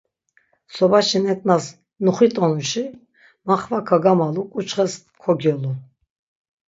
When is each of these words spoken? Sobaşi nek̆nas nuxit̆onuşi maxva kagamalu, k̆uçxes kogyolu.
Sobaşi 0.75 1.19
nek̆nas 1.25 1.65
nuxit̆onuşi 2.03 2.83
maxva 3.47 3.79
kagamalu, 3.87 4.43
k̆uçxes 4.51 4.93
kogyolu. 5.21 5.71